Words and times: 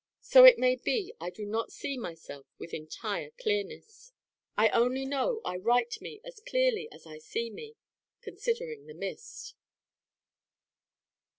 So 0.21 0.45
it 0.45 0.57
may 0.57 0.75
be 0.77 1.13
I 1.21 1.29
do 1.29 1.45
not 1.45 1.71
see 1.71 1.95
myself 1.95 2.47
with 2.57 2.73
entire 2.73 3.29
clearness 3.39 4.11
I 4.57 4.69
only 4.69 5.05
know 5.05 5.41
I 5.45 5.57
write 5.57 6.01
me 6.01 6.19
as 6.23 6.39
clearly 6.39 6.91
as 6.91 7.05
I 7.05 7.19
see 7.19 7.51
me, 7.51 7.75
considering 8.19 8.87
the 8.87 8.95
Mist. 8.95 9.53